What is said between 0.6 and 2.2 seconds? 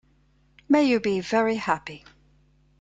May you be very happy!